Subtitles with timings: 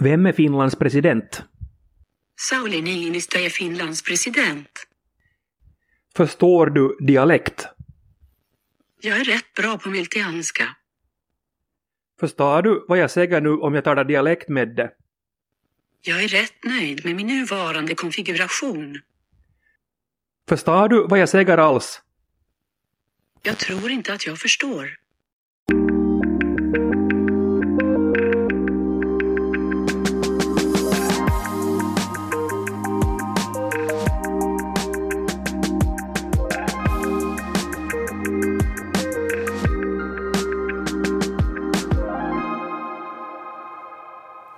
[0.00, 1.42] Vem är Finlands president?
[2.40, 4.68] Sauli Niinistö är Finlands president.
[6.16, 7.66] Förstår du dialekt?
[9.00, 10.76] Jag är rätt bra på miltianska.
[12.20, 14.90] Förstår du vad jag säger nu om jag talar dialekt med det?
[16.00, 19.00] Jag är rätt nöjd med min nuvarande konfiguration.
[20.48, 22.02] Förstår du vad jag säger alls?
[23.42, 24.98] Jag tror inte att jag förstår.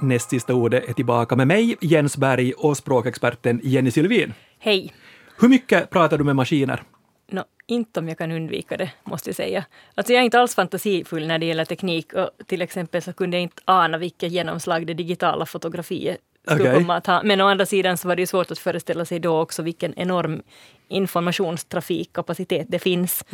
[0.05, 4.35] Näst sista ordet är tillbaka med mig, Jens Berg, och språkexperten Jenny Sylvin.
[4.59, 4.95] Hej.
[5.41, 6.83] Hur mycket pratar du med maskiner?
[7.31, 9.65] No, inte om jag kan undvika det, måste jag säga.
[9.95, 13.37] Alltså jag är inte alls fantasifull när det gäller teknik och till exempel så kunde
[13.37, 16.75] jag inte ana vilket genomslag det digitala fotografiet skulle Okej.
[16.75, 17.23] komma att ha.
[17.23, 19.95] Men å andra sidan så var det ju svårt att föreställa sig då också vilken
[19.99, 20.43] enorm
[20.89, 23.25] informationstrafikkapacitet det finns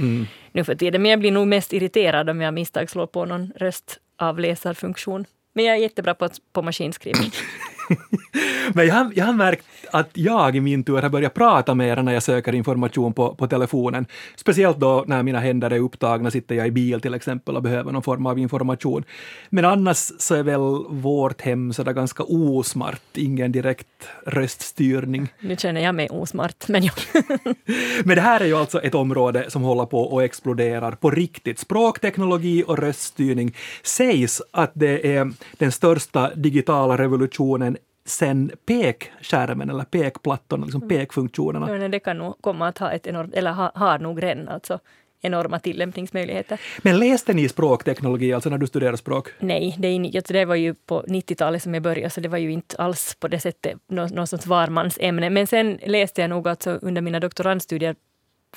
[0.53, 1.03] nu för tiden.
[1.03, 5.25] Men jag blir nog mest irriterad om jag misstag slår på någon röstavläsarfunktion.
[5.53, 7.31] Men jag är jättebra på, på maskinskrivning.
[8.75, 12.03] Men jag har, jag har märkt att jag i min tur har börjat prata mer
[12.03, 14.07] när jag söker information på, på telefonen.
[14.37, 17.93] Speciellt då när mina händer är upptagna, sitter jag i bil till exempel och behöver
[17.93, 19.05] någon form av information.
[19.51, 23.87] Men annars så är väl vårt hem sådär ganska osmart, ingen direkt
[24.27, 25.29] röststyrning.
[25.41, 26.93] Nu känner jag mig osmart, men ja.
[28.05, 31.59] Men det här är ju alltså ett område som håller på och exploderar på riktigt.
[31.59, 37.77] Språkteknologi och röststyrning sägs att det är den största digitala revolutionen
[38.11, 41.66] sen pekskärmen eller pekplattorna, liksom pekfunktionerna.
[41.66, 44.78] Men det kan nog komma att ha ett enormt, eller ha, har nog redan alltså
[45.20, 46.61] enorma tillämpningsmöjligheter.
[46.83, 49.28] Men läste ni språkteknologi alltså när du studerade språk?
[49.38, 52.53] Nej, det, alltså det var ju på 90-talet som jag började, så det var ju
[52.53, 55.31] inte alls på det sättet något, något sorts varmansämne.
[55.31, 57.97] Men sen läste jag nog alltså under mina doktorandstudier,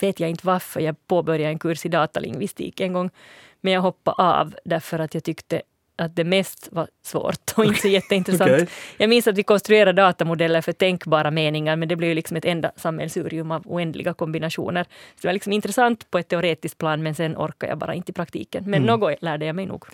[0.01, 3.09] vet jag inte varför, jag påbörjade en kurs i datalingvistik en gång,
[3.61, 5.61] men jag hoppade av därför att jag tyckte
[5.95, 8.51] att det mest var svårt och inte så jätteintressant.
[8.51, 8.67] Okej.
[8.97, 12.45] Jag minns att vi konstruerade datamodeller för tänkbara meningar, men det blev ju liksom ett
[12.45, 14.83] enda sammelsurium av oändliga kombinationer.
[14.83, 14.89] Så
[15.21, 18.13] det var liksom intressant på ett teoretiskt plan, men sen orkade jag bara inte i
[18.13, 18.63] praktiken.
[18.67, 19.85] Men något lärde jag mig nog.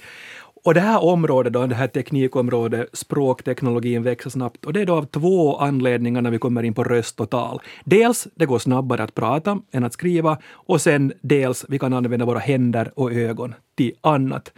[0.63, 4.95] Och det här området, då, det här teknikområdet, språkteknologin växer snabbt och det är då
[4.95, 7.61] av två anledningar när vi kommer in på röst och tal.
[7.83, 12.25] Dels, det går snabbare att prata än att skriva och sen dels, vi kan använda
[12.25, 14.53] våra händer och ögon till annat.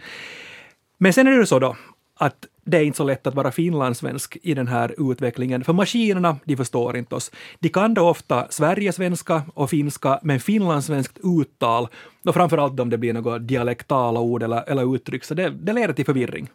[1.02, 1.76] Men sen är det ju så då
[2.14, 6.36] att det är inte så lätt att vara finlandssvensk i den här utvecklingen, för maskinerna,
[6.44, 7.30] de förstår inte oss.
[7.60, 11.88] De kan då ofta sverigesvenska och finska, men finlandssvenskt uttal,
[12.24, 15.94] och framförallt om det blir något dialektala ord eller, eller uttryck, så det, det leder
[15.94, 16.50] till förvirring.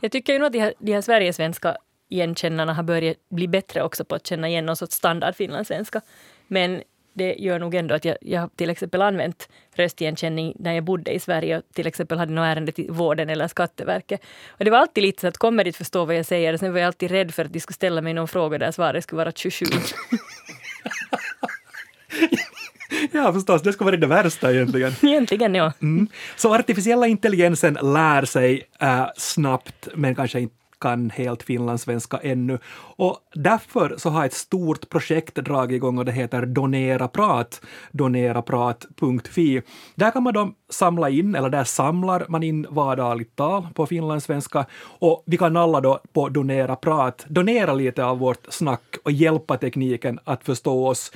[0.00, 1.76] Jag tycker ju nog att de här, de här Sverigesvenska
[2.08, 6.00] igenkännarna har börjat bli bättre också på att känna igen någon sorts standard finlandssvenska.
[6.48, 10.84] Men det gör nog ändå att jag, jag har till exempel använt röstigenkänning när jag
[10.84, 14.20] bodde i Sverige och till exempel hade något ärende till vården eller Skatteverket.
[14.48, 16.72] Och det var alltid lite så att kommer dit förstå vad jag säger och sen
[16.72, 19.16] var jag alltid rädd för att de skulle ställa mig någon fråga där svaret skulle
[19.16, 19.64] vara 27.
[23.12, 24.92] Ja, förstås, det ska vara det värsta egentligen.
[25.02, 25.72] Egentligen ja.
[25.82, 26.08] Mm.
[26.36, 32.58] Så artificiella intelligensen lär sig äh, snabbt, men kanske inte kan helt finlandssvenska ännu.
[32.96, 37.60] Och därför så har ett stort projekt dragit igång och det heter Donera Prat,
[37.92, 39.62] doneraprat.fi.
[39.94, 44.66] Där kan man då samla in, eller där samlar man in vardagligt tal på finlandssvenska
[44.82, 49.56] och vi kan alla då på Donera Prat donera lite av vårt snack och hjälpa
[49.56, 51.12] tekniken att förstå oss.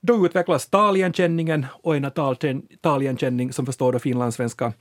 [0.00, 2.10] Då utvecklas taligenkänningen och en
[2.80, 4.72] taligenkänning som förstår då finlandssvenska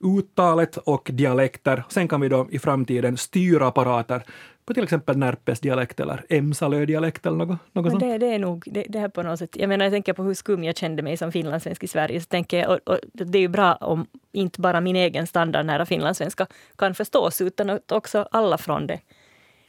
[0.00, 1.84] uttalet och dialekter.
[1.88, 4.22] Sen kan vi då i framtiden styra apparater
[4.64, 8.00] på till exempel Närpes dialekt eller Emsalö-dialekt eller något, något sånt.
[8.00, 9.56] det, det är nog det, det här på något sätt.
[9.56, 12.20] Jag menar, jag tänker på hur skum jag kände mig som finlandssvensk i Sverige.
[12.20, 15.86] Så tänker jag, och, och det är ju bra om inte bara min egen standardnära
[15.86, 16.46] finlandssvenska
[16.76, 19.00] kan förstås, utan också alla från det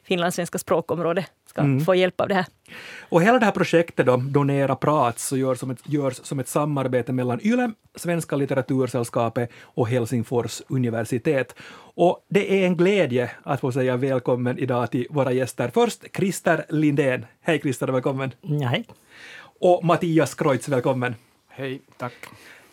[0.04, 2.46] finlandssvenska språkområdet ska få hjälp av det här.
[3.10, 6.48] Och hela det här projektet då, Donera Prat, så görs som, ett, görs som ett
[6.48, 11.56] samarbete mellan YLE, Svenska litteratursällskapet och Helsingfors universitet.
[11.96, 15.72] Och det är en glädje att få säga välkommen idag till våra gäster.
[15.74, 17.26] Först Christer Lindén.
[17.42, 18.32] Hej Christer, välkommen.
[18.42, 18.86] Ja, hej.
[19.60, 21.16] Och Mattias Kreutz, välkommen.
[21.50, 22.14] Hej, tack.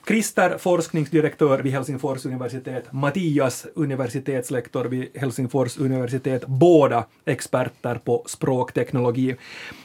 [0.06, 9.37] Christer, forskningsdirektör vid Helsingfors universitet, Mattias, universitetslektor vid Helsingfors universitet, båda experter på språkteknologi.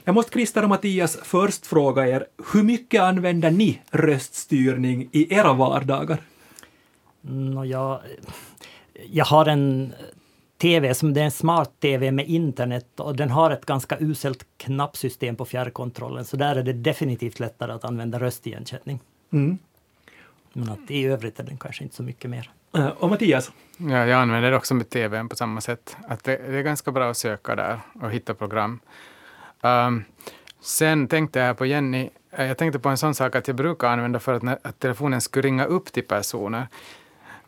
[0.04, 5.54] Jag måste Christer och Mattias först fråga er, hur mycket använder ni röststyrning i era
[5.54, 6.22] vardagar?
[7.22, 8.00] Nå, jag,
[9.12, 9.94] jag har en
[10.58, 15.36] TV som det är en smart-TV med internet och den har ett ganska uselt knappsystem
[15.36, 19.00] på fjärrkontrollen så där är det definitivt lättare att använda röstigenkänning.
[19.34, 19.58] Mm.
[20.58, 22.52] Men att i övrigt är den kanske inte så mycket mer.
[22.78, 23.52] Eh, Och Mattias?
[23.78, 25.98] Ja, jag använder det också med TVn på samma sätt.
[26.08, 28.80] Att det, det är ganska bra att söka där och hitta program.
[29.62, 30.04] Um,
[30.62, 33.88] sen tänkte jag på Jenny, eh, jag tänkte på en sån sak att jag brukar
[33.88, 36.68] använda för att, när, att telefonen skulle ringa upp till personer.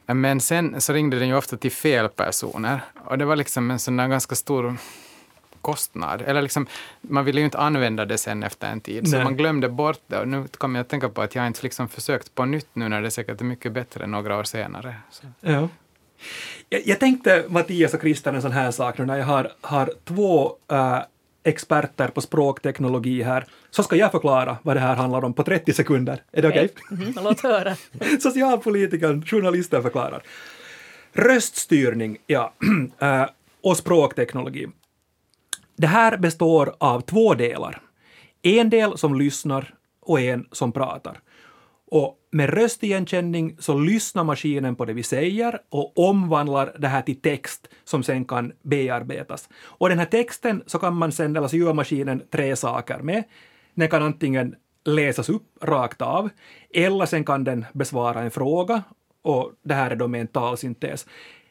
[0.06, 2.82] Men sen så ringde den ju ofta till fel personer.
[3.06, 4.78] Och det var liksom en sån där ganska stor
[5.62, 6.22] kostnad.
[6.22, 6.68] Eller liksom,
[7.02, 9.24] man ville ju inte använda det sen efter en tid, så Nej.
[9.24, 10.20] man glömde bort det.
[10.20, 12.90] Och nu kommer jag att tänka på att jag inte liksom försökt på nytt nu
[12.90, 14.96] när det säkert är mycket bättre några år senare.
[15.12, 15.28] Så.
[15.42, 15.70] Ja.
[16.70, 19.94] Jag, jag tänkte, Mattias och Christian, en sån här sak nu när jag har, har
[20.06, 21.00] två eh,
[21.44, 25.74] experter på språkteknologi här, så ska jag förklara vad det här handlar om på 30
[25.74, 26.24] sekunder.
[26.32, 26.70] Är det okej?
[26.92, 27.76] Mhm, låt höra.
[28.20, 30.24] Socialpolitikern, journalisten förklarar.
[31.14, 32.54] Röststyrning, ja,
[33.00, 33.26] eh,
[33.64, 34.68] och språkteknologi.
[35.80, 37.81] Det här består av två delar.
[38.42, 41.20] En del som lyssnar och en som pratar.
[41.92, 47.22] Och med röstigenkänning så lyssnar maskinen på det vi säger och omvandlar det här till
[47.22, 49.50] text som sen kan bearbetas.
[49.64, 53.24] Och den här texten så kan man sen, eller så gör maskinen tre saker med.
[53.74, 54.56] Den kan antingen
[54.86, 56.30] läsas upp rakt av,
[56.74, 58.84] eller sen kan den besvara en fråga,
[59.22, 61.08] och det här är då med en talsyntes.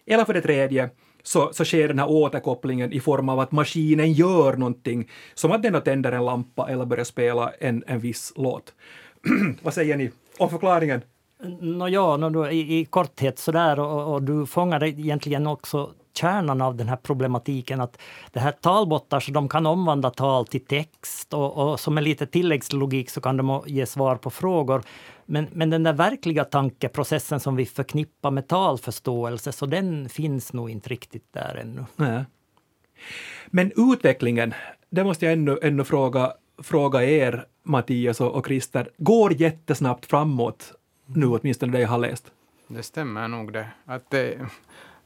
[0.07, 0.91] Eller för det tredje
[1.23, 5.63] så, så sker den här återkopplingen i form av att maskinen gör någonting, som att
[5.63, 8.75] den tänder en lampa eller börjar spela en, en viss låt.
[9.63, 11.01] Vad säger ni om förklaringen?
[11.61, 16.89] Nå ja, i, i korthet sådär och, och du fångade egentligen också kärnan av den
[16.89, 17.99] här problematiken att
[18.33, 22.27] det här talbottar så de kan omvandla tal till text och, och som en lite
[22.27, 24.83] tilläggslogik så kan de ge svar på frågor.
[25.27, 30.71] Men, men den där verkliga tankeprocessen som vi förknippar med talförståelse så den finns nog
[30.71, 31.85] inte riktigt där ännu.
[31.97, 32.25] Nej.
[33.47, 34.55] Men utvecklingen,
[34.91, 36.33] det måste jag ännu, ännu fråga,
[36.63, 40.73] fråga er, Mattias och, och Christer, går jättesnabbt framåt
[41.07, 42.33] nu, åtminstone det jag har läst.
[42.69, 43.69] Det stämmer nog det.
[43.85, 44.39] Att det.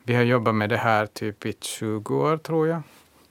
[0.05, 2.83] Vi har jobbat med det här typ i 20 år tror jag.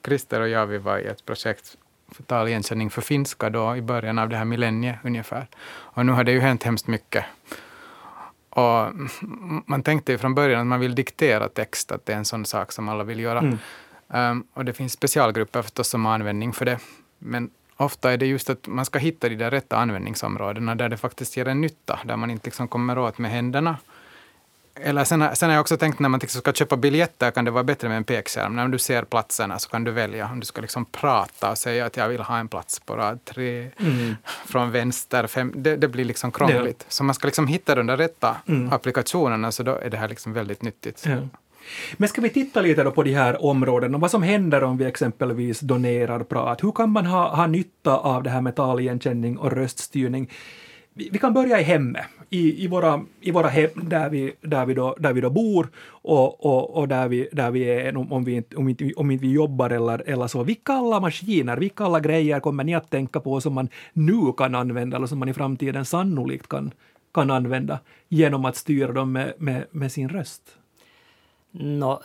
[0.05, 1.77] Christer och jag vi var i ett projekt
[2.11, 5.47] för taligenkänning för finska då i början av det här millenniet ungefär.
[5.67, 7.25] Och nu har det ju hänt hemskt mycket.
[8.49, 8.87] Och
[9.65, 12.45] man tänkte ju från början att man vill diktera text, att det är en sån
[12.45, 13.39] sak som alla vill göra.
[13.39, 13.57] Mm.
[14.07, 16.79] Um, och det finns specialgrupper förstås som har användning för det.
[17.19, 20.97] Men ofta är det just att man ska hitta de där rätta användningsområdena där det
[20.97, 23.77] faktiskt ger en nytta, där man inte liksom kommer åt med händerna.
[24.75, 27.63] Eller sen, sen har jag också tänkt när man ska köpa biljetter kan det vara
[27.63, 28.55] bättre med en pekskärm.
[28.55, 31.85] När du ser platserna så kan du välja om du ska liksom prata och säga
[31.85, 34.15] att jag vill ha en plats på rad tre Mm.
[34.45, 35.27] från vänster.
[35.27, 36.85] Fem, det, det blir liksom krångligt.
[36.87, 38.73] Så man ska liksom hitta de där rätta Mm.
[38.73, 41.05] applikationerna så då är det här liksom väldigt nyttigt.
[41.05, 41.17] Ja.
[41.97, 44.85] Men ska vi titta lite då på de här områdena, vad som händer om vi
[44.85, 46.63] exempelvis donerar prat?
[46.63, 50.29] Hur kan man ha, ha nytta av det här med taligenkänning och röststyrning?
[50.93, 54.65] Vi, vi kan börja i hemmet, i, i, våra, i våra hem där vi, där
[54.65, 58.11] vi, då, där vi då bor och, och, och där, vi, där vi är om,
[58.13, 60.43] om, vi inte, om, inte, om inte vi jobbar eller, eller så.
[60.43, 64.55] Vilka alla maskiner, vilka alla grejer kommer ni att tänka på som man nu kan
[64.55, 66.71] använda eller som man i framtiden sannolikt kan,
[67.13, 67.79] kan använda
[68.09, 70.41] genom att styra dem med, med, med sin röst?
[71.51, 72.01] No,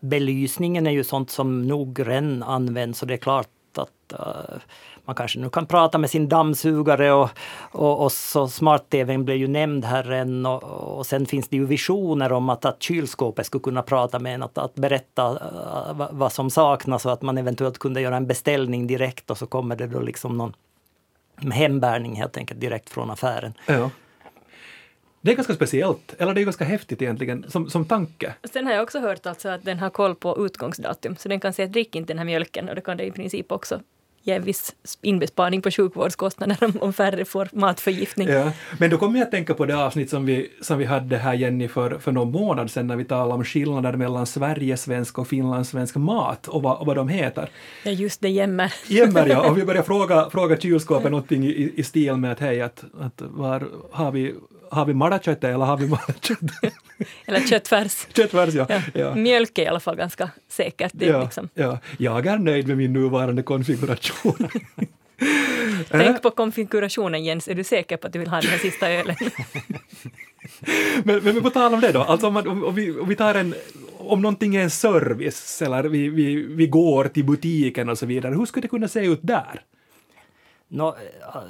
[0.00, 4.58] belysningen är ju sånt som nog redan används och det är klart att uh
[5.04, 7.30] man kanske nu kan prata med sin dammsugare och,
[7.70, 10.62] och, och så smart-tvn blev ju nämnd här än och,
[10.98, 14.42] och sen finns det ju visioner om att, att kylskåpet skulle kunna prata med en,
[14.42, 18.86] att, att berätta eh, vad, som saknas och att man eventuellt kunde göra en beställning
[18.86, 20.54] direkt och så kommer det då liksom någon
[21.52, 23.54] hembärning helt enkelt direkt från affären.
[23.66, 23.90] Ja.
[25.20, 28.34] Det är ganska speciellt, eller det är ganska häftigt egentligen, som, som tanke.
[28.52, 31.52] Sen har jag också hört alltså att den har koll på utgångsdatum, så den kan
[31.52, 33.80] säga att drick inte den här mjölken och det kan det i princip också
[34.22, 38.28] ge en viss inbesparing på sjukvårdskostnader om, om färre får matförgiftning.
[38.28, 38.52] Ja.
[38.78, 41.34] Men då kommer jag att tänka på det avsnitt som vi, som vi hade här,
[41.34, 45.96] Jenny, för, för någon månad sedan när vi talade om skillnader mellan Sverigesvensk och finlandssvensk
[45.96, 47.50] mat och vad, och vad de heter.
[47.84, 48.72] Ja, just det, jämmer.
[48.86, 52.62] Jämmer ja, och vi började fråga, fråga kylskåpet någonting i, i stil med att hej,
[52.62, 54.34] att, att var, har vi
[54.72, 56.38] har vi marakött eller har vi marakött?
[57.26, 58.06] Eller köttfärs.
[58.14, 58.66] Köttfärs, ja.
[58.68, 58.80] Ja.
[58.94, 59.14] ja.
[59.14, 60.92] Mjölk är i alla fall ganska säkert.
[60.94, 61.48] Det Ja, liksom.
[61.54, 61.78] ja.
[61.98, 64.48] Jag är nöjd med min nuvarande konfiguration.
[65.88, 68.90] Tänk på konfigurationen Jens, är du säker på att du vill ha den här sista
[68.90, 69.16] ölen?
[71.04, 73.16] men, men på tal om det då, alltså om, man, om, om, vi, om vi
[73.16, 73.54] tar en,
[73.98, 78.34] om någonting är en service eller vi, vi, vi går till butiken och så vidare,
[78.34, 79.62] hur skulle det kunna se ut där?
[80.68, 80.96] Nå,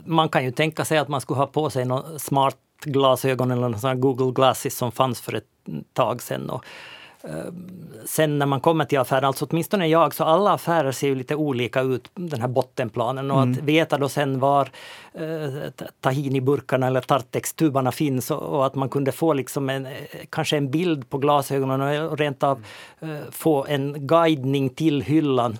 [0.07, 3.87] man kan ju tänka sig att man skulle ha på sig någon smart glasögon eller
[3.87, 5.47] här Google Glasses som fanns för ett
[5.93, 6.51] tag sedan.
[6.51, 6.65] Och,
[8.05, 11.35] sen när man kommer till affären, alltså åtminstone jag, så alla affärer ser ju lite
[11.35, 13.31] olika ut, den här bottenplanen.
[13.31, 14.69] Och att veta då sen var
[15.15, 15.71] eh,
[16.01, 19.93] tahiniburkarna eller tartex-tubarna finns och, och, att man kunde få liksom en, eh,
[20.31, 22.65] kanske en bild på glasögonen och rent av
[23.01, 25.59] eh, få en guidning till hyllan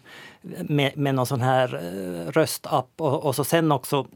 [0.63, 4.07] med, med någon sån här eh, röstapp och, och så sen också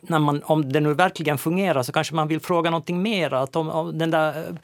[0.00, 3.34] när man, om det nu verkligen fungerar så kanske man vill fråga någonting mer.
[3.34, 4.54] Att om, om den där eh,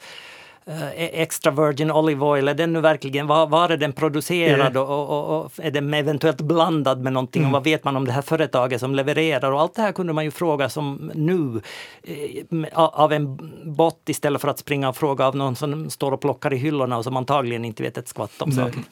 [0.95, 5.45] extra virgin olive oil, är den nu verkligen, var, var är den producerad och, och,
[5.45, 7.49] och, är den eventuellt blandad med någonting mm.
[7.49, 10.13] och vad vet man om det här företaget som levererar och allt det här kunde
[10.13, 11.61] man ju fråga som nu
[12.03, 16.21] eh, av en bot istället för att springa och fråga av någon som står och
[16.21, 18.85] plockar i hyllorna och som antagligen inte vet ett skvatt om saken.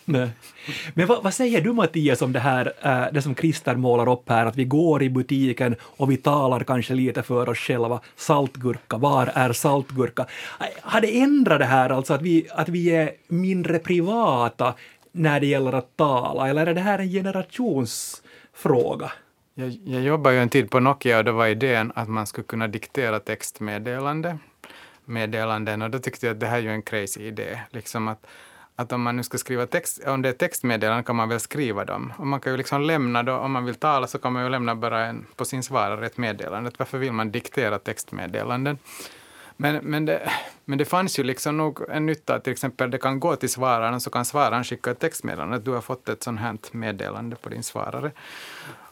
[0.94, 4.30] Men vad, vad, säger du Mattias om det här, äh, det som Christer målar upp
[4.30, 8.00] här, att vi går i butiken och vi talar kanske lite för oss själva.
[8.16, 10.26] Saltgurka, var är saltgurka?
[10.82, 14.74] Har det ändrat det här, alltså att vi, att vi är mindre privata
[15.12, 19.12] när det gäller att tala, eller är det här en generationsfråga?
[19.56, 22.46] Jag, jag jobbade ju en tid på Nokia och då var idén att man skulle
[22.46, 24.38] kunna diktera textmeddelande
[25.06, 27.60] meddelanden och då tyckte jag att det här är ju en crazy idé.
[27.70, 28.28] Liksom att,
[28.76, 31.86] att om man nu ska skriva text, om det är textmeddelanden kan man väl skriva
[31.86, 32.14] dem.
[32.18, 34.50] Och man kan ju liksom lämna då, om man vill tala så kan man ju
[34.50, 36.72] lämna bara en, på sin svarare ett meddelande.
[36.78, 38.78] Varför vill man diktera textmeddelanden?
[39.62, 40.32] Men, men, det,
[40.66, 44.02] men det fanns ju liksom nog en nytta, till exempel det kan gå till svararen
[44.02, 47.50] så kan svararen skicka ett textmeddelande att du har fått ett sånt här meddelande på
[47.50, 48.12] din svarare.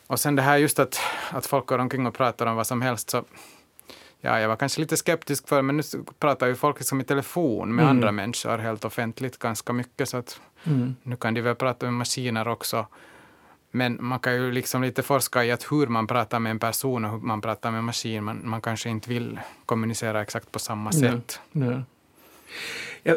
[0.07, 0.99] Och sen det här just att,
[1.31, 3.23] att folk går omkring och pratar om vad som helst så
[4.21, 5.83] Ja, jag var kanske lite skeptisk för men nu
[6.19, 7.95] pratar ju folk liksom i telefon med mm.
[7.95, 10.95] andra människor helt offentligt ganska mycket så att mm.
[11.03, 12.85] nu kan de väl prata med maskiner också.
[13.71, 17.05] Men man kan ju liksom lite forska i att hur man pratar med en person
[17.05, 18.23] och hur man pratar med en maskin.
[18.23, 21.41] Man, man kanske inte vill kommunicera exakt på samma sätt.
[21.51, 21.81] Nej.
[23.03, 23.15] Ja,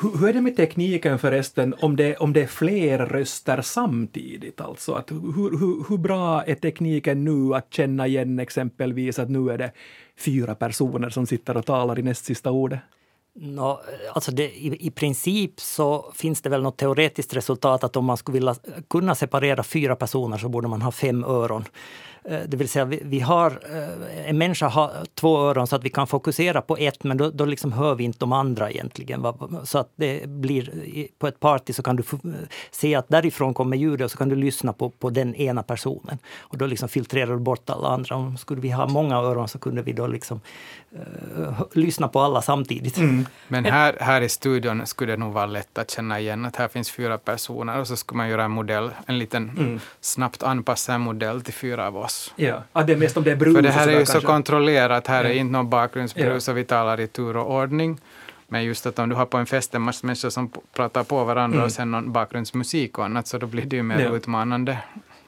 [0.00, 4.60] hur, hur är det med tekniken förresten, om det, om det är fler röster samtidigt?
[4.60, 9.50] Alltså att hur, hur, hur bra är tekniken nu att känna igen exempelvis att nu
[9.50, 9.72] är det
[10.16, 12.80] fyra personer som sitter och talar i näst sista ordet?
[13.34, 13.80] No,
[14.12, 18.16] alltså det, i, I princip så finns det väl något teoretiskt resultat att om man
[18.16, 18.54] skulle vilja
[18.90, 21.64] kunna separera fyra personer så borde man ha fem öron.
[22.24, 25.84] Eh, det vill säga, vi, vi har, eh, en människa har två öron så att
[25.84, 29.26] vi kan fokusera på ett men då, då liksom hör vi inte de andra egentligen.
[29.64, 30.70] Så att det blir,
[31.18, 32.02] på ett party så kan du
[32.70, 36.18] se att därifrån kommer ljudet och så kan du lyssna på, på den ena personen.
[36.38, 38.16] Och då liksom filtrerar du bort alla andra.
[38.16, 40.40] Om skulle vi ha många öron så kunde vi då liksom
[41.38, 42.96] uh, lyssna på alla samtidigt.
[42.96, 43.26] Mm.
[43.48, 46.68] Men här, här i studion skulle det nog vara lätt att känna igen att här
[46.68, 49.80] finns fyra personer och så skulle man göra en modell, en liten mm.
[50.00, 52.32] snabbt anpassad modell till fyra av oss oss.
[52.36, 53.54] Ja, att det är mest om det är brus.
[53.54, 55.30] För det här är ju så kontrollerat, här ja.
[55.30, 56.52] är inte någon bakgrundsbrus ja.
[56.52, 58.00] och vi talar i tur och ordning.
[58.48, 61.24] Men just att om du har på en fest en massa människor som pratar på
[61.24, 61.66] varandra mm.
[61.66, 64.16] och sen någon bakgrundsmusik och annat, så då blir det ju mer ja.
[64.16, 64.78] utmanande.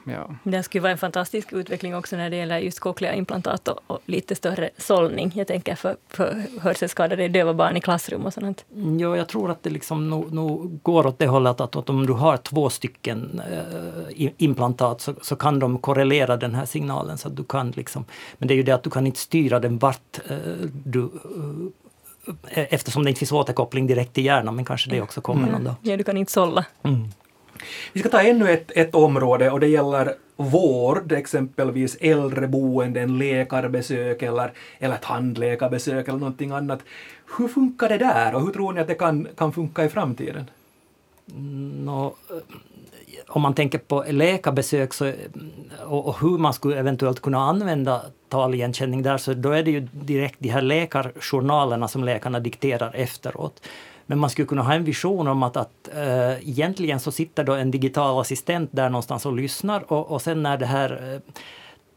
[0.05, 0.35] Ja.
[0.43, 4.35] Det skulle vara en fantastisk utveckling också när det gäller just cochlea-implantat och, och, lite
[4.35, 5.31] större sållning.
[5.35, 8.65] Jag tänker för, för hörselskadade döva barn i klassrum och sånt.
[8.99, 12.05] Ja, jag tror att det liksom nog, nog går åt det hållet att, att om
[12.05, 13.41] du har två stycken
[14.17, 17.17] äh, implantat så, så, kan de korrelera den här signalen.
[17.17, 18.05] Så att du kan liksom,
[18.37, 20.37] men det är ju det att du kan inte styra den vart äh,
[20.85, 21.09] du
[22.47, 25.51] äh, eftersom det inte finns återkoppling direkt till hjärnan, men kanske det också kommer mm.
[25.51, 25.75] någon dag.
[25.81, 26.65] Ja, du kan inte sålla.
[26.83, 27.09] Mm.
[27.93, 34.51] Vi ska ta ännu ett, ett område och det gäller vård, exempelvis äldreboenden, läkarbesök eller,
[34.79, 36.79] eller tandläkarbesök eller någonting annat.
[37.37, 40.49] Hur funkar det där och hur tror ni att det kan, kan funka i framtiden?
[41.31, 42.35] Mm, no, eh,
[43.27, 45.13] om man tänker på läkarbesök så,
[45.85, 49.79] och, och, hur man skulle eventuellt kunna använda taligenkänning där så då är det ju
[49.91, 53.61] direkt de här läkarjournalerna som läkarna dikterar efteråt.
[54.05, 57.53] Men man skulle kunna ha en vision om att, att äh, egentligen så sitter då
[57.53, 61.33] en digital assistent där någonstans och lyssnar och, och sen när det här äh,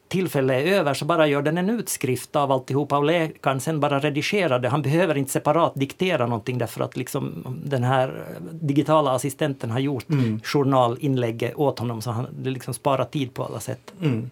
[0.09, 3.99] tillfället är över så bara gör den en utskrift av alltihopa och läkaren sen bara
[3.99, 4.69] redigerar det.
[4.69, 10.11] Han behöver inte separat diktera någonting därför att liksom den här digitala assistenten har gjort
[10.11, 10.41] mm.
[10.45, 13.93] journalinlägget åt honom så han liksom sparar tid på alla sätt.
[14.03, 14.31] Mm.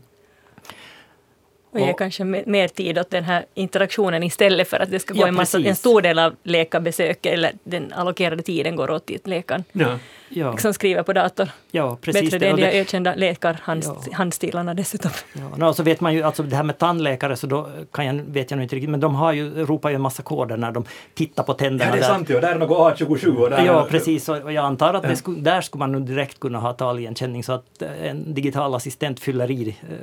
[1.83, 5.21] Och ge kanske mer tid åt den här interaktionen istället för att det ska gå
[5.21, 9.21] ja, en, massa, en stor del av läkarbesöket eller den allokerade tiden går åt till
[9.25, 9.65] läkaren.
[9.73, 9.99] Ja.
[10.29, 10.51] Ja.
[10.51, 11.49] liksom skriver på dator.
[11.71, 12.23] Ja, precis.
[12.23, 12.45] Bättre det.
[12.47, 15.11] det än de det- ökända läkarhandstilarna dessutom.
[15.59, 18.15] Ja, och så vet man ju, alltså det här med tandläkare, så då kan jag,
[18.15, 20.73] vet jag nog inte riktigt, men de har ju, ropar ju en massa koder när
[20.73, 21.91] de tittar på tänderna.
[21.91, 22.09] Ja, det är där.
[22.09, 22.41] sant ju.
[22.41, 24.29] Där är något A27 och där Ja, precis.
[24.29, 25.09] Och jag antar att Ja.
[25.11, 28.75] det skulle, där skulle man nog direkt kunna ha taligenkänning så att eh, en digital
[28.75, 29.95] assistent fyller i eh,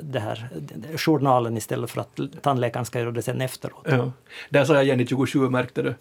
[0.00, 0.48] det här,
[0.92, 3.86] eh, journalen istället för att tandläkaren ska göra det sen efteråt.
[3.90, 4.12] Ja.
[4.50, 5.94] Där sa jag Jenny 27 märkte du.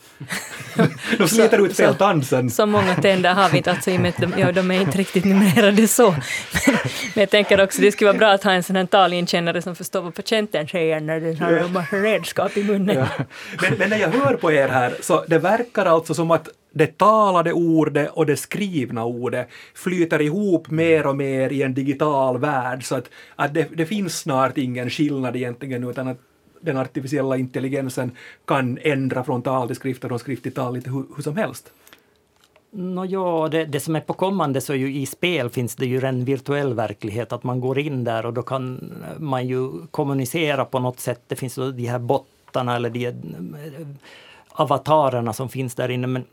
[1.17, 2.49] De sliter ut fel så- tand sen.
[2.49, 4.81] Så många tänder har vi inte, alltså, i och med att de, ja, de är
[4.81, 6.11] inte riktigt numrerade så.
[6.11, 6.75] Men,
[7.13, 9.75] men jag tänker också det skulle vara bra att ha en sån här taligenkännare som
[9.75, 12.97] förstår vad patienten säger när den har massa redskap i munnen.
[12.97, 13.07] Ja.
[13.61, 16.97] Men, men när jag hör på er här så det verkar alltså som att det
[16.97, 22.83] talade ordet och det skrivna ordet flyter ihop mer och mer i en digital värld
[22.83, 26.17] så att, att det, det finns snart ingen skillnad egentligen utan att
[26.61, 28.11] den artificiella intelligensen
[28.47, 31.37] kan ändra från tal till skrift och från skrift till tal lite hur, hur som
[31.37, 31.71] helst.
[32.73, 35.85] No, ja, det, det som är på kommande så är ju i spel finns det
[35.85, 40.65] ju en virtuell verklighet att man går in där och då kan man ju kommunicera
[40.65, 41.21] på något sätt.
[41.27, 43.13] Det finns de här bottarna eller de eh,
[44.49, 46.07] avatarerna som finns där inne.
[46.07, 46.23] Men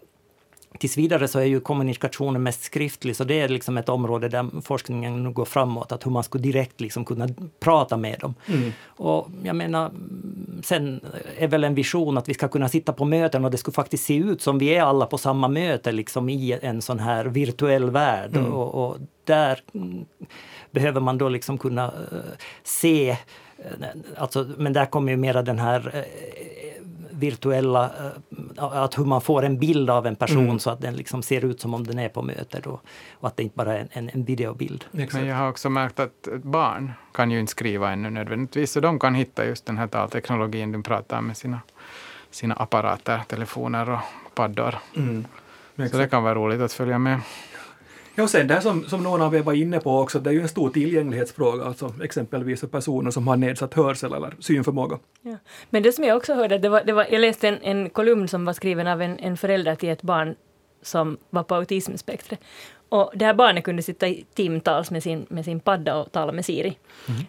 [0.78, 4.62] tills vidare så är ju kommunikationen mest skriftlig så det är liksom ett område där
[4.62, 5.92] forskningen nu går framåt.
[5.92, 7.28] Att hur man skulle direkt liksom kunna
[7.60, 8.34] prata med dem.
[8.86, 11.00] Och jag menar, mm, sen
[11.38, 14.04] är väl en vision att vi ska kunna sitta på möten och det skulle faktiskt
[14.04, 17.90] se ut som vi är alla på samma möte liksom i en sån här virtuell
[17.90, 18.36] värld.
[18.36, 20.04] Och, och där mm,
[20.70, 22.18] behöver man då liksom kunna eh,
[22.62, 23.16] se eh,
[24.16, 26.02] Alltså, men där kommer ju mera den här eh,
[27.10, 27.90] virtuella,
[28.58, 31.60] att hur man får en bild av en person så att den liksom ser ut
[31.60, 32.80] som om den är på mötet och,
[33.12, 34.84] och att det inte bara är en, en, en videobild.
[34.90, 38.98] Men jag har också märkt att barn kan ju inte skriva ännu nödvändigtvis, så de
[38.98, 41.60] kan hitta just den här talteknologin de pratar med sina,
[42.30, 44.74] sina apparater, telefoner och paddor.
[44.96, 45.24] Mm.
[45.90, 47.20] Så det kan vara roligt att följa med.
[48.18, 50.30] Ja, och sen det här som, som någon av er var inne på också, det
[50.30, 54.98] är ju en stor tillgänglighetsfråga, alltså exempelvis för personer som har nedsatt hörsel eller synförmåga.
[55.22, 55.36] Ja.
[55.70, 58.28] Men det som jag också hörde, det var, det var, jag läste en, en kolumn
[58.28, 60.34] som var skriven av en, en förälder till ett barn
[60.82, 62.40] som var på autismspektret.
[62.88, 66.32] Och det här barnet kunde sitta i timtals med sin, med sin padda och tala
[66.32, 66.76] med Siri.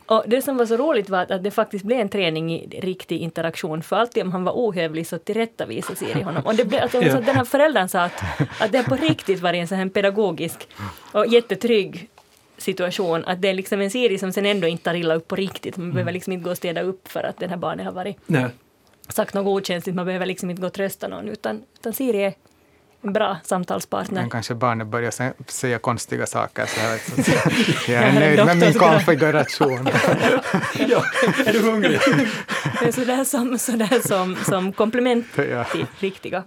[0.05, 2.79] Och det som var så roligt var att, att det faktiskt blev en träning i
[2.81, 3.83] riktig interaktion.
[3.83, 6.45] För alltid om han var ohövlig så tillrättavisade Siri honom.
[6.45, 7.11] Och det blev, alltså, Ja.
[7.11, 8.23] så den här föräldern sa att,
[8.59, 10.67] att det på riktigt var en sån här pedagogisk
[11.11, 12.09] och jättetrygg
[12.57, 13.25] situation.
[13.25, 15.77] Att det är liksom en Siri som sen ändå inte tar illa upp på riktigt.
[15.77, 18.17] Man behöver liksom inte gå och städa upp för att den här barnet har varit
[18.25, 18.45] Nej.
[19.09, 22.33] sagt något okänsligt, man behöver liksom inte gå och trösta någon, utan, utan Siri är
[23.01, 24.21] en bra samtalspartner.
[24.21, 26.65] Men kanske barnet börjar sä- säga konstiga saker.
[26.65, 27.31] Så här, så
[27.91, 29.89] jag Ja, är nöjd med min konfiguration.
[30.89, 31.03] Ja,
[31.45, 31.99] är du hungrig?
[32.79, 35.63] Det är sådär som, sådär som, som komplement Ja.
[35.63, 36.43] till riktiga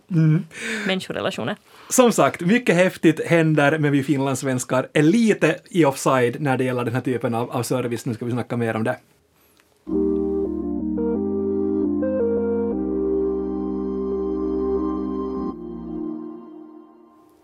[0.87, 1.57] människorelationer.
[1.89, 6.85] Som sagt, mycket häftigt händer, men vi finlandssvenskar är lite i offside när det gäller
[6.85, 8.07] den här typen av, av service.
[8.07, 8.97] Nu ska vi snacka mer om det.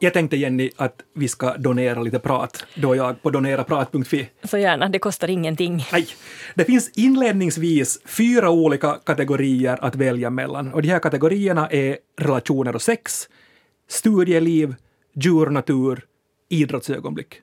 [0.00, 4.28] Jag tänkte Jenny att vi ska donera lite prat, då jag på doneraprat.fi.
[4.44, 5.84] Så gärna, det kostar ingenting.
[5.92, 6.06] Nej,
[6.54, 10.72] det finns inledningsvis fyra olika kategorier att välja mellan.
[10.74, 13.28] Och de här kategorierna är relationer och sex,
[13.88, 14.74] studieliv,
[15.14, 16.04] djur och natur,
[16.48, 17.34] idrottsögonblick.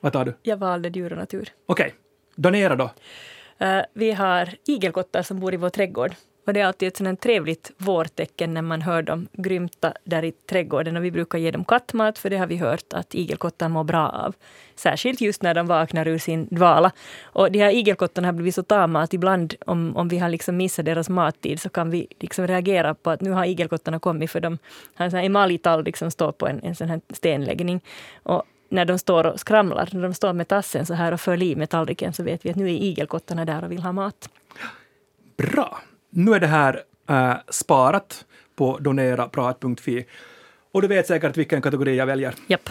[0.00, 0.34] Vad tar du?
[0.42, 1.48] Jag valde djur och natur.
[1.66, 1.94] Okej,
[2.36, 2.90] donera då.
[3.58, 6.14] Eh, vi har igelkottar som bor i vår trädgård.
[6.46, 10.32] Och det är alltid ett sådant trevligt vårtecken när man hör dem grymta där i
[10.32, 10.96] trädgården.
[10.96, 14.08] Och vi brukar ge dem kattmat, för det har vi hört att igelkottar mår bra
[14.08, 14.34] av.
[14.74, 16.92] Särskilt just när de vaknar ur sin dvala.
[17.22, 20.56] Och de här igelkottarna har blivit så tama att ibland om, om vi har liksom
[20.56, 24.40] missat deras mattid så kan vi liksom reagera på att nu har igelkottarna kommit för
[24.40, 24.58] de
[24.94, 27.80] har en sån här emaljtallrik som står på en, en sån här stenläggning.
[28.22, 31.36] Och när de står och skramlar, när de står med tassen så här och för
[31.36, 34.28] liv med tallriken så vet vi att nu är igelkottarna där och vill ha mat.
[35.36, 35.80] Bra.
[36.10, 38.24] Nu är det här äh, sparat
[38.56, 40.06] på doneraprat.fi.
[40.72, 42.34] Och du vet säkert vilken kategori jag väljer.
[42.46, 42.70] Japp.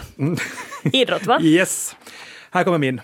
[0.92, 1.40] Idrott, va?
[1.42, 1.96] Yes.
[2.50, 3.00] Här kommer min.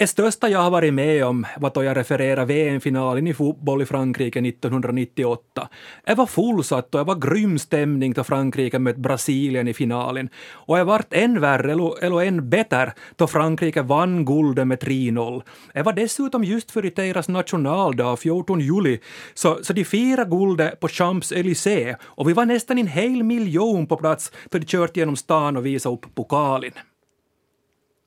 [0.00, 3.86] Det största jag har varit med om var då jag refererade VM-finalen i fotboll i
[3.86, 5.68] Frankrike 1998.
[6.04, 10.28] Det var fullsatt och det var grym stämning då Frankrike mötte Brasilien i finalen.
[10.52, 15.42] Och det vart än värre, eller, än bättre, då Frankrike vann guldet med 3-0.
[15.74, 18.98] Det var dessutom just för deras nationaldag, 14 juli,
[19.34, 23.96] så, så de firade guldet på Champs-Élysées och vi var nästan en hel miljon på
[23.96, 26.72] plats då de kört genom stan och visade upp pokalen.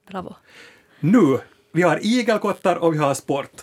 [0.08, 0.36] Bravo.
[1.00, 1.40] Nu,
[1.74, 3.62] vi har igelkottar och vi har sport.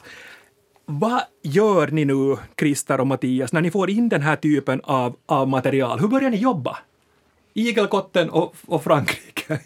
[0.85, 5.17] Vad gör ni nu, Christer och Mattias, när ni får in den här typen av,
[5.27, 6.01] av material?
[6.01, 6.79] Hur börjar ni jobba?
[7.55, 9.61] Igelkotten och, och Frankrike.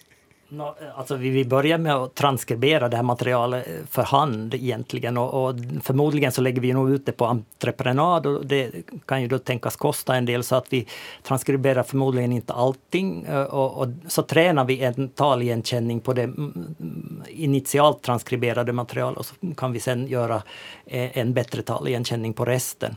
[0.55, 5.45] No, alltså vi, vi börjar med att transkribera det här materialet för hand egentligen och,
[5.45, 8.71] och, förmodligen så lägger vi nog ut det på entreprenad och det
[9.07, 10.87] kan ju då tänkas kosta en del så att vi
[11.23, 17.23] transkriberar förmodligen inte allting eh, och, och så tränar vi en taligenkänning på det mm,
[17.29, 20.43] initialt transkriberade materialet och så kan vi sen göra
[20.87, 22.97] eh, en bättre taligenkänning på resten.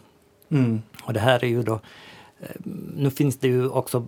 [0.52, 0.82] Mm.
[1.04, 1.82] Och det här är ju då Eh,
[2.96, 4.06] nu finns det ju också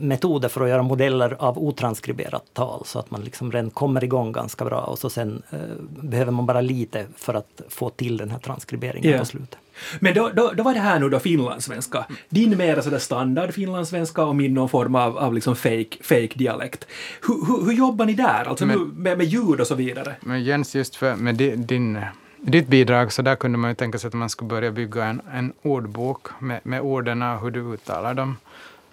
[0.00, 4.32] metoder för att göra modeller av otranskriberat tal så att man liksom redan kommer igång
[4.32, 5.58] ganska bra och så sen eh,
[6.02, 9.20] behöver man bara lite för att få till den här transkriberingen yeah.
[9.20, 9.58] på slutet.
[10.00, 12.06] Men då, då, då, var det här nu då finlandssvenska.
[12.28, 16.86] Din mera sådär standard finlandssvenska och min någon form av, av liksom fake, fake dialekt.
[17.28, 20.16] Hur, hur, hur jobbar ni där, alltså men, med, med ljud och så vidare?
[20.20, 21.98] Men Jens, just för med din
[22.42, 25.22] ditt bidrag, så där kunde man ju tänka sig att man skulle börja bygga en,
[25.32, 28.36] en ordbok med, med orden och hur du uttalar dem.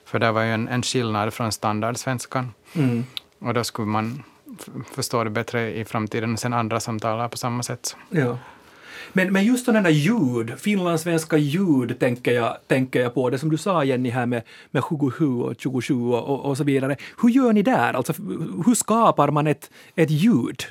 [0.05, 2.53] För det var ju en, en skillnad från standardsvenskan.
[2.73, 3.03] Mm.
[3.39, 4.23] Och då skulle man
[4.95, 7.95] förstå det bättre i framtiden och sen andra som talar på samma sätt.
[8.09, 8.37] Ja.
[9.13, 13.29] Men, men just sådana ljud, finlandssvenska ljud tänker jag, tänker jag på.
[13.29, 16.97] Det som du sa Jenny här med, med 27 och 27 och, och så vidare.
[17.21, 17.93] Hur gör ni där?
[17.93, 18.13] Alltså,
[18.65, 20.63] hur skapar man ett, ett ljud?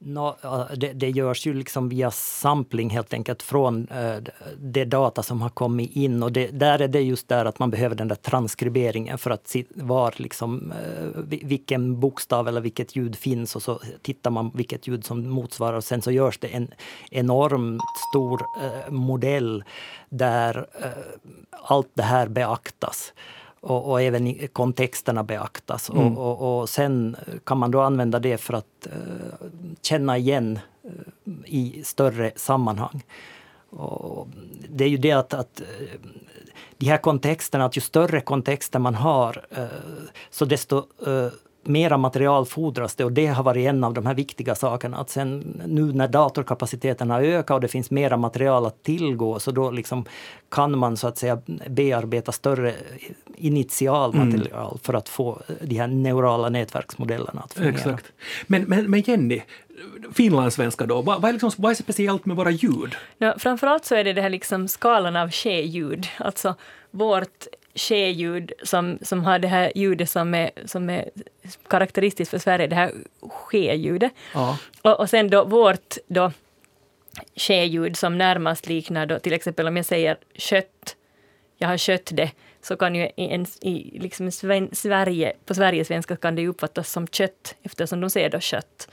[0.00, 0.36] No,
[0.76, 4.16] det, det görs ju liksom via sampling helt enkelt från eh,
[4.58, 6.22] det data som har kommit in.
[6.22, 9.48] Och det, där är det just där att man behöver den där transkriberingen för att
[9.48, 14.86] se var liksom, eh, vilken bokstav eller vilket ljud finns och så tittar man vilket
[14.86, 15.76] ljud som motsvarar.
[15.76, 16.68] Och sen så görs det en
[17.10, 19.64] enormt stor eh, modell
[20.08, 20.88] där eh,
[21.62, 23.12] allt det här beaktas
[23.60, 25.90] och, och även kontexterna beaktas.
[25.90, 26.18] Mm.
[26.18, 29.48] Och, och, och, sen kan man då använda det för att uh,
[29.82, 33.02] känna igen uh, i större sammanhang.
[33.70, 34.28] Och
[34.68, 35.88] det är ju det att, att uh,
[36.76, 39.46] de här kontexterna, att ju större kontexter man har,
[40.30, 40.86] så desto
[41.68, 44.96] mera material fordras det och det har varit en av de här viktiga sakerna.
[44.96, 49.50] Att sen nu när datorkapaciteten har ökat och det finns mera material att tillgå så
[49.50, 50.04] då liksom
[50.48, 52.74] kan man så att säga bearbeta större
[53.36, 54.78] initialmaterial mm.
[54.82, 57.74] för att få de här neurala nätverksmodellerna att fungera.
[57.74, 58.12] Exakt.
[58.46, 59.42] Men, men, men Jenny,
[60.12, 62.94] finlandssvenska då, vad, vad, är liksom, vad är speciellt med våra ljud?
[63.18, 66.54] Ja, framförallt så är det det här liksom skalan av ske-ljud, alltså
[66.90, 71.10] vårt ske-ljud som, som har det här ljudet som är, som är
[71.68, 74.12] karaktäristiskt för Sverige, det här ske-ljudet.
[74.34, 74.58] Ja.
[74.82, 76.32] Och, och sen då vårt då
[77.36, 80.96] ske-ljud som närmast liknar då till exempel om jag säger kött,
[81.58, 82.30] jag har kött det,
[82.62, 84.30] så kan ju i, en, i liksom
[84.72, 88.88] Sverige, på Sverigesvenska kan det uppfattas som kött eftersom de säger då kött.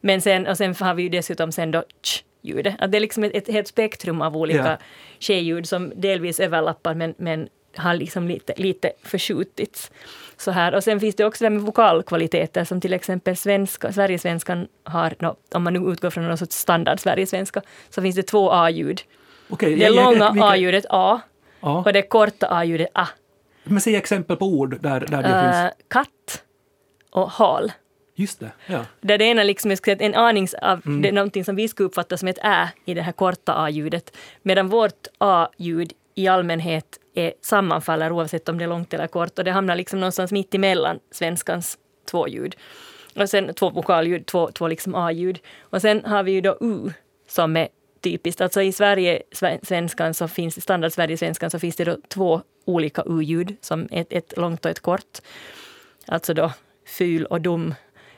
[0.00, 2.74] Men sen, och sen har vi ju dessutom sen då ch ljudet.
[2.78, 4.78] Att det är liksom ett, ett helt spektrum av olika ja.
[5.20, 9.90] ske-ljud som delvis överlappar men, men har liksom lite, lite förskjutits.
[10.36, 10.74] Så här.
[10.74, 15.36] Och sen finns det också det med vokalkvaliteter som till exempel svenska, Sverigesvenskan har, no,
[15.54, 19.02] om man nu utgår från någon sorts standard Sverigesvenska, så finns det två A-ljud.
[19.48, 20.46] Okay, det långa vilka...
[20.46, 21.20] A-ljudet A
[21.60, 21.82] ja.
[21.86, 23.08] och det korta A-ljudet A.
[23.64, 25.88] Men säg exempel på ord där, där det uh, finns.
[25.88, 26.42] Katt
[27.10, 27.72] och hal.
[28.14, 28.50] Just det.
[28.66, 28.84] Ja.
[29.00, 31.02] Där det ena liksom är en aning av mm.
[31.02, 34.16] det är någonting som vi skulle uppfatta som ett ä i det här korta A-ljudet.
[34.42, 39.44] Medan vårt A-ljud i allmänhet är, sammanfaller oavsett om det är långt eller kort och
[39.44, 41.78] det hamnar liksom någonstans mitt emellan svenskans
[42.10, 42.56] två ljud.
[43.16, 45.38] Och sen två vokalljud, två, två liksom A-ljud.
[45.60, 46.92] Och sen har vi ju då U
[47.28, 47.68] som är
[48.00, 48.40] typiskt.
[48.40, 49.22] Alltså i Sverige,
[49.62, 54.36] svenskan så finns, standard Sverige-svenskan så finns det då två olika U-ljud, som ett, ett
[54.36, 55.18] långt och ett kort.
[56.06, 56.52] Alltså då
[56.86, 57.74] ful och dum.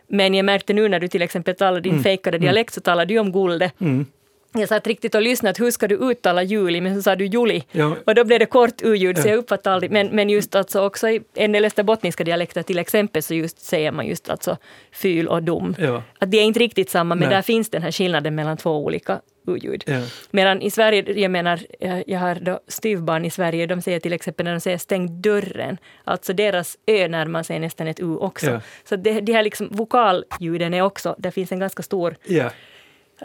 [0.07, 2.03] Men jag märkte nu när du till exempel talar din mm.
[2.03, 2.45] fejkade mm.
[2.45, 3.71] dialekt så talar du om gulde.
[3.79, 4.07] Mm
[4.53, 6.81] jag satt riktigt och lyssnade, hur ska du uttala juli?
[6.81, 7.63] Men så sa du juli.
[7.73, 7.97] Ja.
[8.07, 9.91] Och då blev det kort u-ljud, så jag uppfattade aldrig.
[9.91, 13.93] Men, men just alltså också i en del österbottniska dialekter till exempel så just säger
[13.93, 14.57] man just alltså
[14.93, 15.75] fyl och dum.
[15.79, 16.03] Ja.
[16.19, 17.37] Att det är inte riktigt samma, men Nej.
[17.37, 19.85] där finns den här skillnaden mellan två olika u-ljud.
[19.87, 20.01] Ja.
[20.31, 21.61] Medan i Sverige, jag menar,
[22.07, 25.79] jag har då styvbarn i Sverige, de säger till exempel när de säger stäng dörren,
[26.05, 28.51] alltså deras ö närmar sig nästan ett u också.
[28.51, 28.61] Ja.
[28.85, 32.51] Så det, de här liksom vokalljuden är också, det finns en ganska stor ja.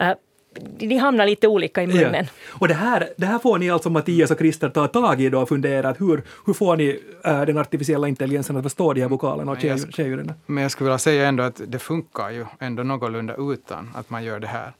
[0.00, 0.12] Uh,
[0.78, 2.24] de hamnar lite olika i munnen.
[2.24, 2.56] Ja.
[2.58, 5.40] Och det här, det här får ni alltså Mattias och Christer ta tag i då
[5.40, 9.52] och fundera hur, hur får ni äh, den artificiella intelligensen att förstå de här vokalerna
[9.52, 9.58] och
[9.90, 10.32] tjejljuden?
[10.46, 14.24] Men jag skulle vilja säga ändå att det funkar ju ändå någorlunda utan att man
[14.24, 14.72] gör det här.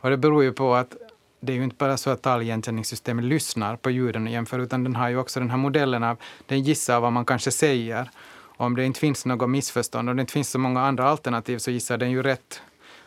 [0.00, 0.96] Och det beror ju på att
[1.40, 4.96] det är ju inte bara så att taligenkänningssystemet lyssnar på ljuden och jämför, utan den
[4.96, 6.16] har ju också den här modellen av,
[6.46, 8.10] den gissar vad man kanske säger.
[8.56, 11.70] Om det inte finns något missförstånd, och det inte finns så många andra alternativ, så
[11.70, 12.62] gissar den ju rätt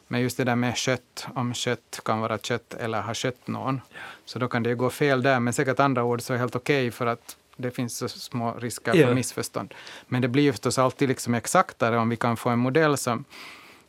[0.08, 3.82] men just det där med kött, om kött kan vara kött eller ha kött någon,
[4.26, 5.40] så då kan det gå fel där.
[5.40, 8.54] Men säkert andra ord så är helt okej okay för att det finns så små
[8.60, 9.74] risker för missförstånd.
[10.08, 13.26] Men det blir ju förstås alltid liksom exaktare om vi kan få en modell som,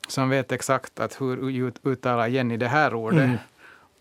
[0.09, 3.25] som vet exakt att hur ut- uttalar Jenny det här ordet.
[3.25, 3.37] Mm.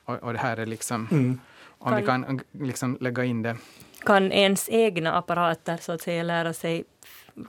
[0.05, 1.39] Och, och det här är liksom, Mm.
[1.77, 3.57] om vi kan liksom lägga in det.
[3.99, 6.83] Kan ens egna apparater så att säga lära sig,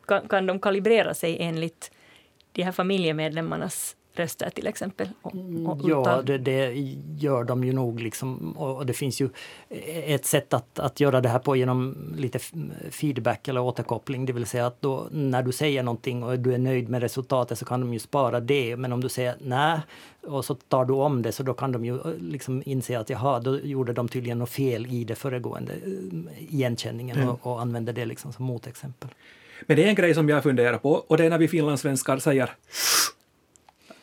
[0.06, 1.90] kan, kan de kalibrera sig enligt
[2.52, 5.08] de här familjemedlemmarnas röster till exempel?
[5.22, 5.34] Och,
[5.66, 6.72] och Ja, det, det
[7.18, 8.00] gör de ju nog.
[8.00, 8.56] Liksom.
[8.56, 9.28] Och och det finns ju
[10.06, 12.38] ett sätt att, att göra det här på genom lite
[12.90, 14.26] feedback eller återkoppling.
[14.26, 17.58] Det vill säga att då, när du säger någonting och du är nöjd med resultatet
[17.58, 18.76] så kan de ju spara det.
[18.76, 19.80] Men om du säger nej
[20.22, 23.10] och så tar du om det så då kan de ju eh, liksom inse att
[23.10, 27.92] jaha, då gjorde de tydligen något fel i det föregående eh, igenkänningen och, och använder
[27.92, 29.10] det liksom som motexempel.
[29.66, 32.18] Men det är en grej som jag funderar på och det är när vi finlandssvenskar
[32.18, 32.50] säger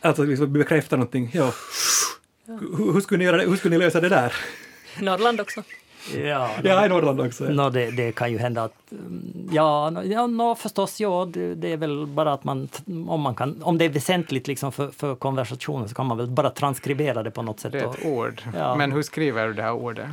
[0.04, 1.30] Alltså liksom bekräfta någonting.
[1.34, 1.52] Ja.
[2.46, 3.44] Hur, hur, skulle ni göra det?
[3.50, 4.34] hur skulle ni lösa det där?
[5.02, 5.64] Norrland också.
[6.24, 7.44] Ja, Ja, i Norrland också.
[7.44, 8.92] Nå, det, det kan ju hända att...
[8.92, 12.70] mm, Ja, nå- ja nå, förstås, ja, det, det är väl bara att man...
[13.08, 16.28] Om, man kan, om det är väsentligt liksom för, för konversationen så kan man väl
[16.28, 17.72] bara transkribera det på något sätt.
[17.72, 18.42] Det är och- ett ord.
[18.56, 18.76] Ja.
[18.76, 20.08] Men hur skriver du det här ordet?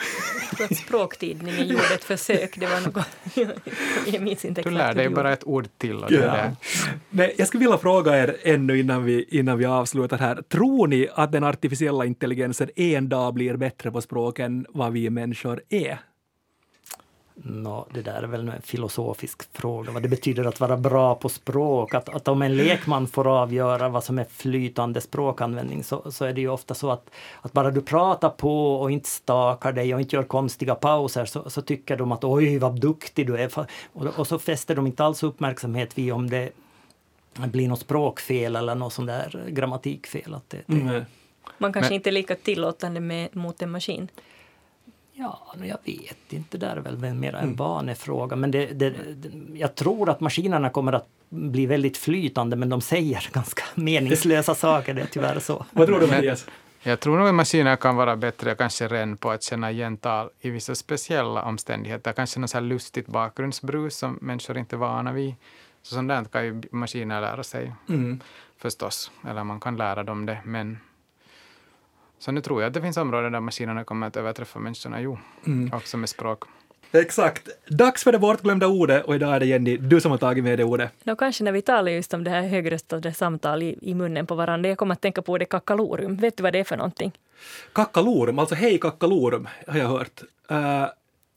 [0.64, 2.56] Att språktidningen gjorde ett försök.
[2.60, 3.06] Det var något,
[4.12, 5.96] jag minns inte Du lär dig bara ett ord till.
[5.96, 6.32] Och det är Ja.
[6.32, 6.56] det.
[7.10, 10.42] Men jag skulle vilja fråga er ännu innan vi, innan vi avslutar här.
[10.48, 15.10] Tror ni att den artificiella intelligensen en dag blir bättre på språk än vad vi
[15.10, 15.98] människor är?
[17.42, 21.28] Nå, det där är väl en filosofisk fråga, vad det betyder att vara bra på
[21.28, 21.94] språk.
[21.94, 26.32] Att, att om en lekman får avgöra vad som är flytande språkanvändning så, så är
[26.32, 27.10] det ju ofta så att,
[27.42, 31.50] att bara du pratar på och inte stakar dig och inte gör konstiga pauser så,
[31.50, 33.50] så tycker de att oj vad duktig du är.
[33.92, 36.50] Och, och så fäster de inte alls uppmärksamhet vid om det
[37.34, 40.34] blir något språkfel eller något sånt där grammatikfel.
[40.34, 41.04] Att det, det, Mm.
[41.58, 44.08] Man kanske Men- inte är lika tillåtande med, mot en maskin.
[45.20, 46.58] Ja, jag vet inte.
[46.58, 48.36] Det där är väl mer en vanefråga.
[48.36, 52.80] Men det, det, det, jag tror att maskinerna kommer att bli väldigt flytande men de
[52.80, 54.94] säger ganska meningslösa saker.
[54.94, 55.66] Det är tyvärr så.
[55.70, 56.46] Vad tror du Mattias?
[56.82, 60.28] Jag tror nog att maskiner kan vara bättre kanske redan på att känna igen tal
[60.40, 62.12] i vissa speciella omständigheter.
[62.12, 65.34] Kanske något så här lustigt bakgrundsbrus som människor inte är vana vid.
[65.82, 68.20] Så sånt där kan ju maskiner lära sig Mm.
[68.58, 69.10] förstås.
[69.28, 70.38] Eller man kan lära dem det.
[70.44, 70.78] Men
[72.20, 75.00] så nu tror jag att det finns områden där maskinerna kommer att överträffa människorna.
[75.00, 75.70] Jo, Mm.
[75.74, 76.42] också med språk.
[76.92, 77.48] Exakt.
[77.68, 80.58] Dags för det bortglömda ordet och idag är det Jenny, du som har tagit med
[80.58, 80.90] det ordet.
[81.04, 84.34] Nå, kanske när vi talar just om det här högröstade samtal i, i munnen på
[84.34, 86.16] varandra, jag kommer att tänka på det kakalorum.
[86.16, 87.12] Vet du vad det är för någonting?
[87.72, 90.22] Kakkalorum, alltså hej kakkalorum, har jag hört.
[90.52, 90.86] Uh,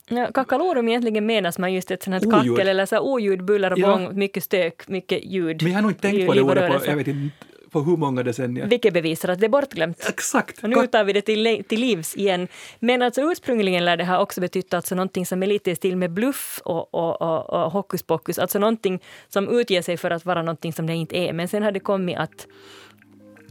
[0.08, 2.56] Ja, kakalorum egentligen menas man just ett sånt här Oljud.
[2.56, 3.86] kackel eller så här oljud, buller och Ja.
[3.88, 5.62] bång, mycket stök, mycket ljud.
[5.62, 7.34] men jag har nog inte tänkt på det ordet på, jag vet inte,
[7.74, 8.66] på hur många decennier.
[8.66, 10.06] Vilket bevisar att det är bortglömt.
[10.08, 10.62] Exakt.
[10.64, 12.48] Och nu tar vi det till, till livs igen.
[12.78, 15.96] Men alltså ursprungligen lär det här också betyda alltså någonting som är lite i stil
[15.96, 18.38] med bluff och, och, och, och hokus pokus.
[18.38, 21.32] Alltså någonting som utger sig för att vara någonting som det inte är.
[21.32, 22.46] Men sen har det kommit att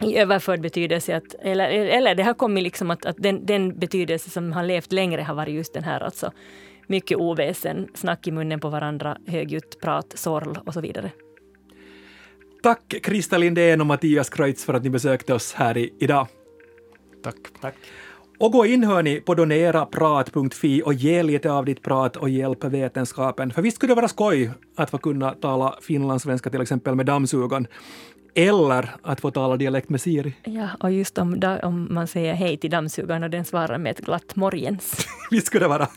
[0.01, 4.29] i överförd betydelse, att, eller, eller det har kommit liksom att, att den, den betydelse
[4.29, 6.31] som har levt längre har varit just den här alltså
[6.87, 11.11] mycket oväsen, snack i munnen på varandra, högljutt prat, sorl och så vidare.
[12.63, 16.27] Tack Krista Lindén och Mattias Kreutz för att ni besökte oss här i, idag.
[17.23, 17.35] Tack.
[17.61, 17.75] Tack.
[18.39, 23.51] Och gå in hörni på doneraprat.fi och ge lite av ditt prat och hjälp vetenskapen.
[23.51, 27.67] För visst skulle det vara skoj att få kunna tala finlandssvenska till exempel med dammsugaren.
[28.35, 30.33] Eller att få tala dialekt med Siri.
[30.43, 33.91] Ja, och just om, da- om man säger hej till dammsugaren och den svarar med
[33.91, 35.07] ett glatt morgens.
[35.31, 35.87] Visst skulle det vara.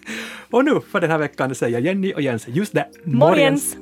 [0.51, 2.89] Och nu för den här veckan säger Jenny och Jens just det.
[3.05, 3.77] Morgens!